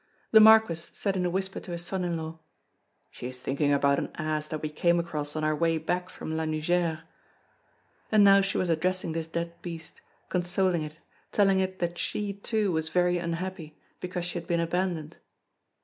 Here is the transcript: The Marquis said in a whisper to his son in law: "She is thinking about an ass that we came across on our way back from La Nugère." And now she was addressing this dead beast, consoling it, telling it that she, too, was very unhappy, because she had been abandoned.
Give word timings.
The 0.31 0.39
Marquis 0.39 0.73
said 0.95 1.15
in 1.15 1.27
a 1.27 1.29
whisper 1.29 1.59
to 1.59 1.71
his 1.73 1.85
son 1.85 2.03
in 2.03 2.17
law: 2.17 2.39
"She 3.11 3.27
is 3.27 3.39
thinking 3.39 3.71
about 3.71 3.99
an 3.99 4.09
ass 4.15 4.47
that 4.47 4.63
we 4.63 4.69
came 4.69 4.99
across 4.99 5.35
on 5.35 5.43
our 5.43 5.55
way 5.55 5.77
back 5.77 6.09
from 6.09 6.35
La 6.35 6.45
Nugère." 6.45 7.01
And 8.11 8.23
now 8.23 8.41
she 8.41 8.57
was 8.57 8.71
addressing 8.71 9.11
this 9.13 9.27
dead 9.27 9.61
beast, 9.61 10.01
consoling 10.27 10.81
it, 10.81 10.97
telling 11.31 11.59
it 11.59 11.77
that 11.77 11.99
she, 11.99 12.33
too, 12.33 12.71
was 12.71 12.89
very 12.89 13.19
unhappy, 13.19 13.77
because 13.99 14.25
she 14.25 14.39
had 14.39 14.47
been 14.47 14.59
abandoned. 14.59 15.17